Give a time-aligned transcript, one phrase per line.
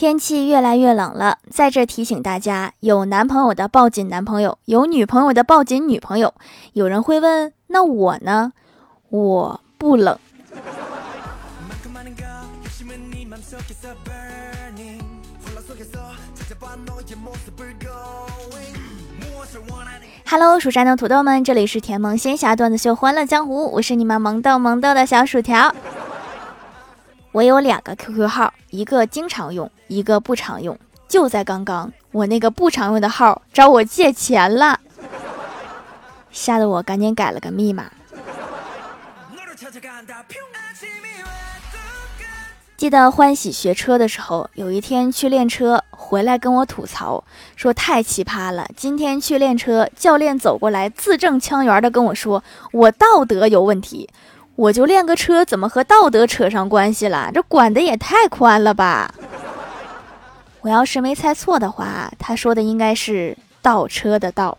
[0.00, 6.32] 天气越来越冷了，在这提醒大家：有男朋友的抱紧男朋友，有女朋友的抱紧女朋友。
[6.72, 8.54] 有人会问，那我呢？
[9.10, 10.18] 我不冷。
[20.24, 25.74] Hello，蜀山的土豆们，这里是甜萌仙侠段子秀欢乐江湖，我是你们萌豆萌豆的小薯条。
[27.32, 30.76] 我有两个 QQ 号，一个经常用，一个不常用。
[31.06, 34.80] 就在刚刚，我那个不常用的号找我借钱了，
[36.32, 37.90] 吓得我赶紧改了个密码。
[42.76, 47.22] 记得欢喜学车的时候，有一天去练车，回来跟我吐槽
[47.54, 48.66] 说太奇葩了。
[48.74, 54.08] 今天去练车，教练走过来，字正腔圆的跟我说我道德有问题。
[54.60, 57.30] 我就练个车，怎么和道德扯上关系了？
[57.32, 59.14] 这管的也太宽了吧！
[60.60, 64.58] 我要是没猜错的话，他说的应该是倒车的倒，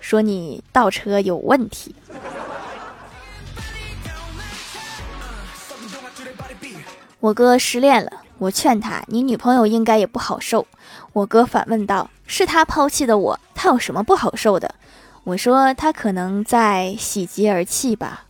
[0.00, 1.94] 说你倒车有问题。
[7.20, 10.66] 我哥失恋了，我劝他，你女朋友应该也不好受。
[11.12, 14.74] 我哥反问道：“是他抛弃的我，他有什么不好受的？”
[15.24, 18.24] 我说他可能在喜极而泣吧，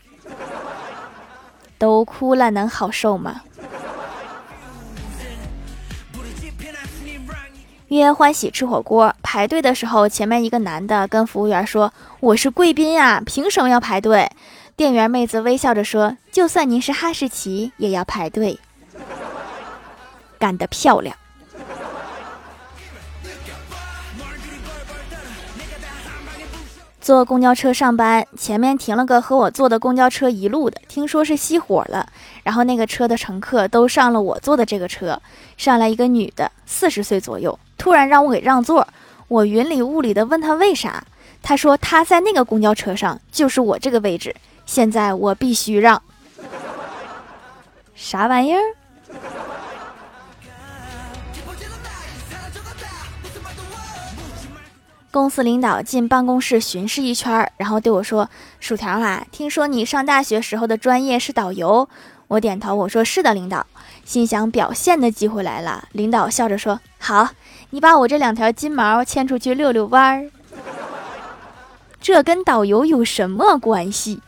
[1.77, 3.43] 都哭了能好受吗？
[7.89, 14.31] 约欢喜吃火锅，排队的时候，前面一个男的跟服务员说：“我是贵宾呀，凭什么要排队？”
[14.75, 18.59] 店员妹子微笑着说：“就算您是哈士奇，也要排队。”
[20.39, 21.17] 干得漂亮。
[27.05, 32.09] 坐公交车上班，前面停了个和我坐的公交车一路的，听说是熄火了。
[32.43, 35.21] 然后那个车的乘客都上了我坐的这个车，
[35.59, 38.89] 上来一个女的，四十岁左右，突然让我给让座。
[39.29, 41.05] 我云里雾里的问她为啥，
[41.43, 46.01] 她说她在那个公交车上就是我这个位置，现在我必须让。
[47.95, 48.63] 啥玩意儿？
[55.15, 61.89] 公司领导进办公室巡视一圈，然后对我说：“薯条啊，听说你上大学时候的专业是导游。”
[62.27, 63.65] 我点头，我说：“是的，领导。”
[64.05, 65.87] 心想表现的机会来了。
[65.93, 67.29] 领导笑着说：“好，
[67.71, 70.31] 你把我这两条金毛牵出去遛遛弯儿。”
[72.03, 74.21] 这跟导游有什么关系？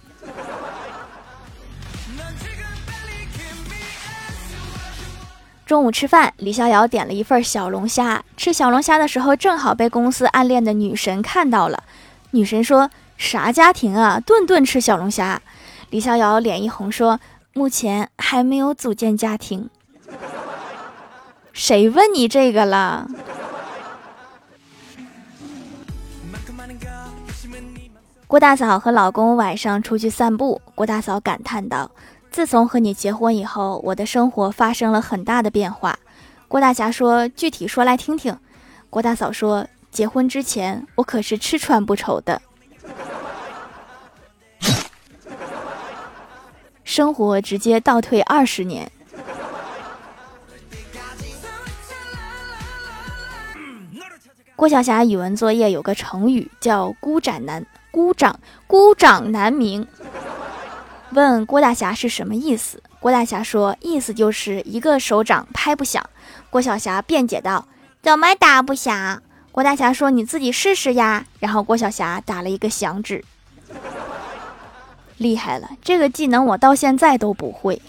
[5.67, 8.23] 中午吃饭，李逍遥点了一份小龙虾。
[8.37, 11.83] 吃小龙虾的时候，正好被公司暗恋的女神看到了。
[12.31, 12.89] 女神说
[13.19, 15.43] ：“啥家庭啊，顿顿吃小龙虾？”
[15.91, 17.19] 李逍遥脸一红说
[17.53, 19.69] ：“目前还没有组建家庭。”
[21.53, 23.09] 谁问你这个了？
[28.29, 31.91] 郭大嫂和老公晚上出去散步，郭大嫂感叹道。
[32.37, 35.99] 自从和你结婚以后，我的生活发生了很大的变化。
[36.49, 38.39] 郭大侠说：“具体说来听听。”
[38.91, 42.43] 郭大嫂说：“结婚之前，我可是吃穿不愁的，
[46.85, 48.93] 生活直接倒退二十年。”
[54.55, 59.89] 郭晓霞语文作业有个成语叫“孤掌难孤掌孤掌难鸣”。
[61.17, 62.83] 问郭大侠是什么意思？
[63.01, 66.05] 郭大侠说：“意思就是一个手掌拍不响。”
[66.51, 67.67] 郭晓霞辩解道
[68.03, 73.25] ：“怎么打不响？”郭大侠说：“你自己试试呀。”然后郭晓霞打了一个响指，
[75.17, 75.71] 厉害了！
[75.83, 77.81] 这个技能我到现在都不会。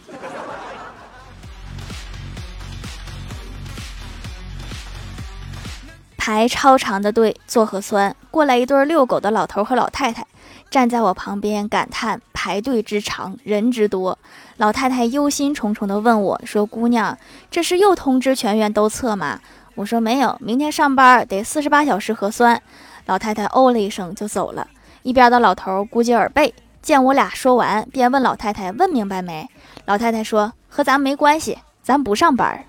[6.17, 10.25] 排超长的队做核酸，过来一对遛狗的老头和老太太。
[10.69, 14.15] 站在我旁边感叹排队之长，人之多。
[14.57, 17.17] 老太太忧心忡忡地问我说：“姑娘，
[17.49, 19.39] 这是又通知全员都测吗？”
[19.73, 22.61] 我说：“没有，明天上班得四十八小时核酸。”
[23.07, 24.67] 老太太哦了一声就走了。
[25.01, 29.49] 一边的老头估计耳背，见我俩说完，便问老太太：“问明白没？”
[29.85, 32.63] 老太太说：“和咱没关系，咱不上班。”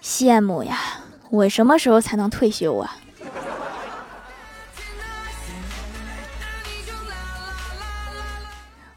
[0.00, 0.78] 羡慕呀！
[1.30, 2.98] 我什么时候才能退休啊？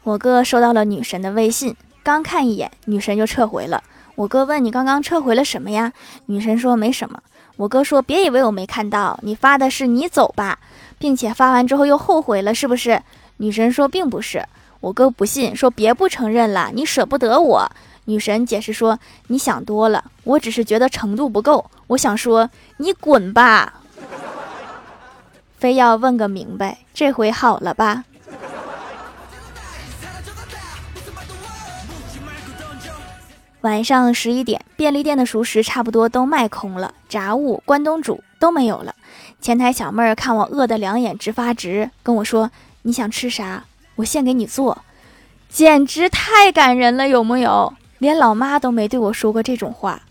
[0.08, 3.82] 我哥收到了女神的微信，刚看一眼，女神就撤回了。
[4.14, 5.92] 我哥问你刚刚撤回了什么呀？
[6.24, 7.20] 女神说没什么。
[7.56, 10.60] 我哥说别以为我没看到，你发的是你走吧，
[10.98, 13.02] 并且发完之后又后悔了，是不是？
[13.36, 14.42] 女神说并不是。
[14.80, 17.70] 我哥不信，说别不承认了，你舍不得我。
[18.06, 21.70] 女神解释说：“你想多了，我只是觉得程度不够。
[21.88, 23.74] 我想说，你滚吧。”
[25.58, 28.04] 非要问个明白，这回好了吧？
[33.62, 38.94] 晚上十一点，便利店的熟食差不多都卖空了，炸物、关东煮都没有了。
[39.40, 42.52] 前台小妹儿看我饿得两眼直发直，跟我说
[42.82, 43.64] ：“你想吃啥？
[43.96, 44.84] 我现给你做。”
[45.50, 47.74] 简直太感人了，有木有？
[47.98, 50.02] 连老妈都没对我说过这种话。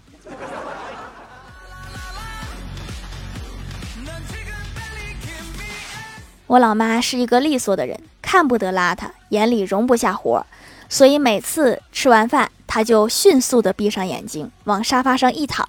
[6.48, 10.46] 我老妈是一个利索的人，看不得邋遢，眼里容不下活，
[10.90, 15.68] 所以每次吃完饭，他就迅速的闭上眼睛，往沙发上一躺，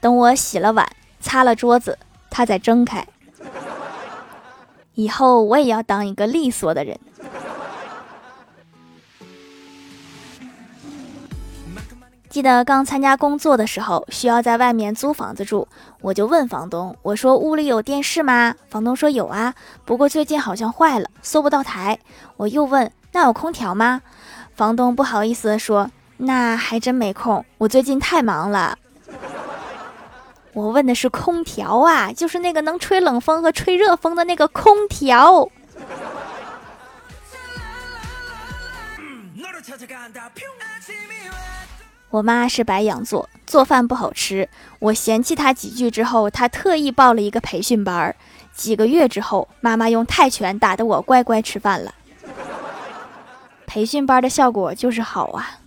[0.00, 0.88] 等我洗了碗、
[1.20, 1.98] 擦了桌子，
[2.30, 3.06] 他再睁开。
[4.94, 6.98] 以后我也要当一个利索的人。
[12.30, 15.68] 记得刚参加工作的时候，需要在外面租房子住，
[16.00, 19.52] 我就问房东：“我说屋里有电视吗？”房东说：“有啊，
[19.84, 21.98] 不过最近好像坏了，搜不到台。”
[22.38, 24.00] 我又问：“那有空调吗？”
[24.56, 28.78] 房东不好意思地说：“那还真没空，我最近太忙了。”
[30.52, 35.50] 我问的是空调啊，就是那个能吹冷风和吹热风的那个空调。
[42.08, 44.48] 我妈是白羊座，做饭不好吃。
[44.78, 48.16] 我嫌弃她几句之后，她特意报了一个培训班儿。
[48.54, 51.92] 几个月之后，妈妈用泰拳打得我乖乖吃饭了。
[53.66, 55.58] 培训班的效果就是好啊。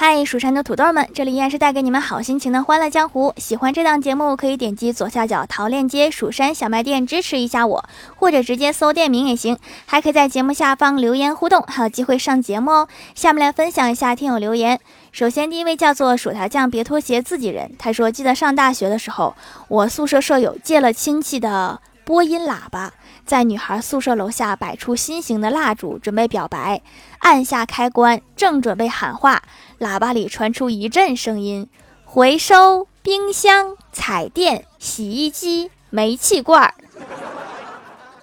[0.00, 3.34] 嗨，蜀山的土豆们，这里依然是带给你们好心情的欢乐江湖。
[3.36, 7.84] 喜欢这档节目，可以点击左下角淘链接“蜀山小卖店”支持一下我，
[8.14, 9.58] 或者直接搜店名也行。
[9.86, 12.88] 还可以在节目下方留言互动，还有机会上节目哦。
[13.16, 14.78] 下面来分享一下听友留言。
[15.10, 17.72] 首先，第一位叫做薯条酱，别拖鞋，自己人。
[17.76, 19.34] 他说：“记得上大学的时候，
[19.66, 22.92] 我宿舍舍友借了亲戚的播音喇叭。”
[23.28, 26.80] 在女孩宿舍楼下摆出心形的蜡烛，准备表白。
[27.18, 29.42] 按下开关，正准备喊话，
[29.78, 31.68] 喇叭里传出一阵声音
[32.06, 36.72] ：“回收冰箱、彩电、洗衣机、煤气罐。”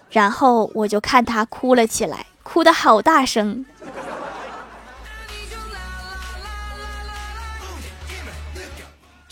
[0.09, 3.63] 然后我就看她哭了起来，哭得好大声。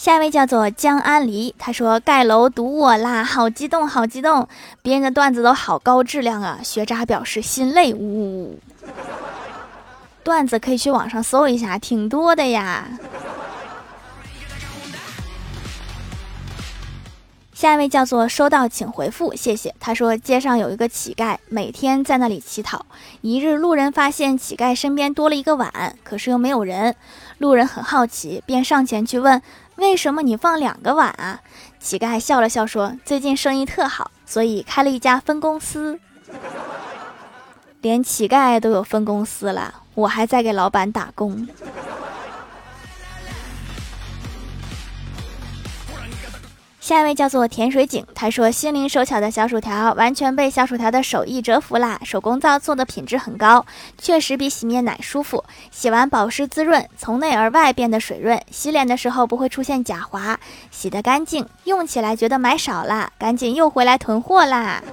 [0.03, 4.45] 下一位叫做江安离，他说盖楼堵我啦，好激动，好激动！
[4.81, 6.59] 别人的段子都好高质量啊。
[6.61, 8.59] 学渣表示心累，呜呜呜。
[10.21, 12.85] 段子可以去网上搜一下，挺多的呀。
[17.63, 19.73] 下一位叫做收到请回复，谢谢。
[19.79, 22.85] 他说街上有一个乞丐，每天在那里乞讨。
[23.21, 26.93] 一日路人发现乞丐身边多了一个碗，可是又没有人。
[27.37, 29.41] 路人很好奇，便上前去问。
[29.77, 31.39] 为什么你放两个碗啊？
[31.79, 35.97] 乞丐笑了笑说：“最近生意特好，所以开了一家分公司。
[37.79, 41.47] 连乞丐都有分公司了，我还在给老板打工。”
[46.83, 51.97] 下一位叫做甜水井，他说：“心灵手巧的小薯条完全被小薯条的手艺折服啦！
[52.03, 53.65] 手工皂做的品质很高，
[53.97, 55.45] 确实比洗面奶舒服。
[55.71, 60.37] 洗完保湿滋润，从内而外变得水润，洗脸的时候不会出现假滑，
[60.71, 64.83] 洗得干净，用起来觉得买少了，赶紧又回来囤货啦！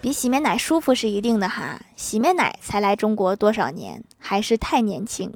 [0.00, 5.32] 比洗面奶舒服是一定的哈，洗面奶才来中国多少年，还是太年轻。”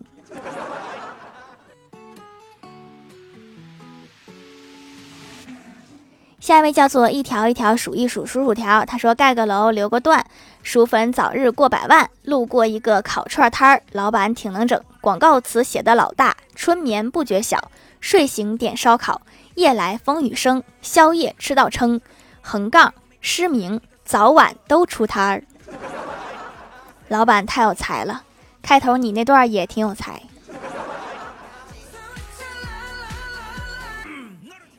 [6.38, 10.24] 下一位叫做一条一条数一数数薯条，他说盖个楼留个段，
[10.62, 12.08] 薯粉早日过百万。
[12.24, 19.22] 路过一个烤串摊儿，老板挺能整，广告词写的老大，春眠不觉晓，睡醒点烧烤，
[19.54, 22.00] 夜来风雨声，宵夜吃到撑，
[22.42, 25.42] 横杠失明，早晚都出摊儿。
[27.08, 28.22] 老板太有才了，
[28.62, 30.20] 开头你那段也挺有才。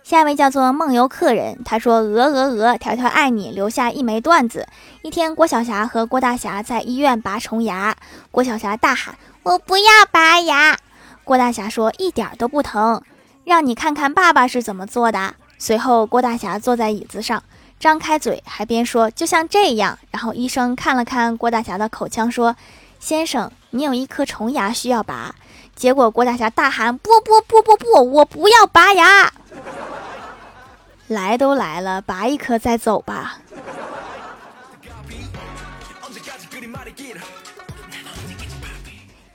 [0.08, 4.66] 下一位叫做梦游客人，他说：“鹅鹅鹅，条条爱你，留下一枚段子。
[5.02, 7.94] 一天，郭晓霞和郭大侠在医院拔虫牙，
[8.32, 10.78] 郭晓霞大喊：‘我不要拔牙！’
[11.26, 13.02] 郭大侠说：‘一点都不疼，
[13.44, 17.44] 让你看看爸爸是怎么做的。’随后，郭大侠坐在椅子上，
[17.78, 22.56] 张开嘴，还边说：‘就像这样。’然后医生看了看郭大侠的口腔，说
[22.98, 25.36] ：‘先生，你有一颗虫牙需要拔。’
[25.76, 29.34] 结果郭大侠大喊：‘不不不不不，我不要拔牙！’
[31.08, 33.40] 来都来了，拔一颗再走吧。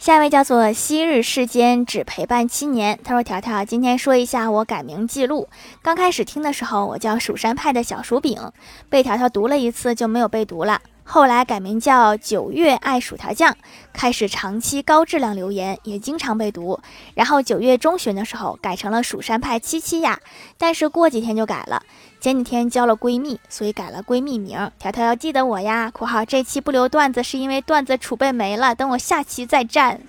[0.03, 2.99] 下一位叫做昔日世间只陪伴七年。
[3.05, 5.49] 他说：“条条，今天说一下我改名记录。
[5.81, 8.51] 刚开始听的时候，我叫蜀山派的小薯饼，
[8.91, 10.83] 被条条读了一次就没有被读了。
[11.05, 13.57] 后来改名叫九月爱薯条酱，
[13.93, 16.81] 开始长期高质量留言，也经常被读。
[17.15, 20.19] 然后九月中旬的时候改成了蜀山派七七呀，
[20.59, 21.81] 但是过几天就改了。
[22.23, 24.71] 前几天交了闺蜜，所以改了闺蜜名。
[24.79, 25.91] 条条要记得我呀。
[25.93, 30.01] （括号这期不留段子是因为段子储备没了，等我下期再战。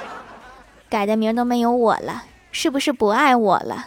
[0.90, 3.86] ）改的名都没有我了，是不是不爱我了？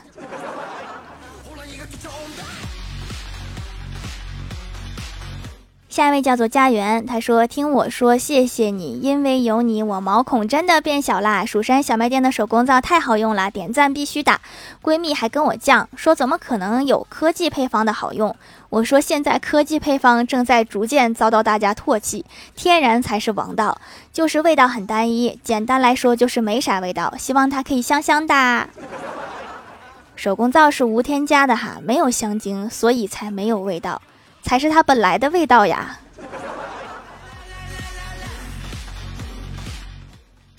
[5.92, 11.46] 下一位叫做家园，他说：“听我说，谢谢你，因为有你，我毛孔真的变小啦。
[11.46, 14.40] 蜀山小卖店的手工皂太好用了，点赞必须打。
[14.82, 18.34] 闺蜜还跟我犟，说怎么可能有科技配方的好用？
[18.70, 22.24] 我说现在科技配方正在逐渐遭到大家唾弃，
[22.56, 23.78] 天然才是王道，
[24.14, 25.38] 就是味道很单一。
[25.44, 28.70] 简单来说就是没啥味道，希望它可以香香的。
[30.16, 34.02] 手工皂是无添加的哈，没有香精，所以才没有味道。”
[34.42, 35.98] 才是它本来的味道呀！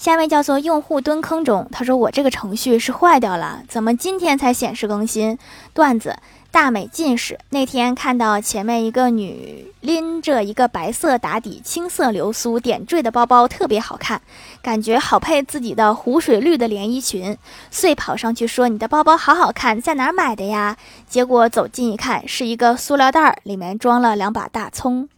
[0.02, 5.38] 下一位叫做用户蹲坑中，他说我这个程序是坏掉了，怎么今天才显示更新？
[5.73, 6.16] 段子。
[6.50, 14.21] 大美近视那天看到前面一个女拎着一个白色打底、青色流苏点缀的包包，特别好看，
[14.61, 17.38] 感觉好配自己的湖水绿的连衣裙，
[17.71, 20.76] 遂跑上去说：“你的包包好好看，在哪儿买的呀？”
[21.09, 25.09] 结果走近一看，是一个塑料袋，里面装了两把大葱。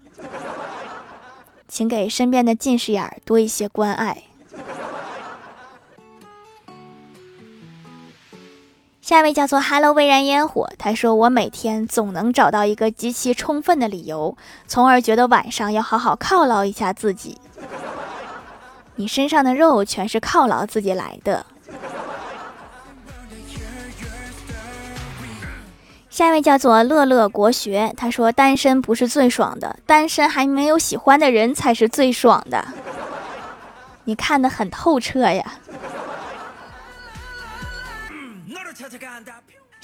[1.67, 4.25] 请给身边的近视眼多一些关爱。
[9.05, 14.35] 下一位叫做 “Hello 微燃烟火”，他说：“我每天总能找到一个极其充分的理由，
[14.67, 17.37] 从而觉得晚上要好好犒劳一下自己。
[18.95, 21.45] 你身上的肉全是犒劳自己来的。”
[26.09, 32.67] 下一位叫做乐乐国学，他说：“单身不是最爽的，单身还没有喜欢的人才是最爽的。”
[34.05, 35.57] 你看得很透彻呀。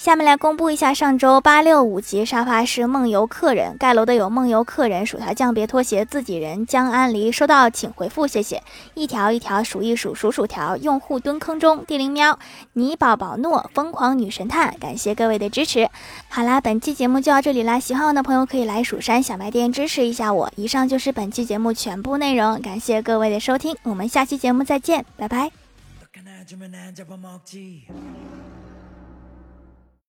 [0.01, 8.63] 下面来公布一下上周八六五级沙发是梦游客人盖楼的有梦游客人薯条酱别拖鞋自己人江安离收到请回复谢谢
[8.95, 12.39] 一条一条数一数数薯条用户蹲坑中地灵喵
[12.73, 15.91] 你宝宝诺疯狂女神探感谢各位的支持
[16.31, 25.53] 好啦本期节目就到这里啦喜欢我的朋友可以来蜀山小卖店支持一下我以上就是本期节目全部内容感谢各位的收听我们下期节目再见拜拜。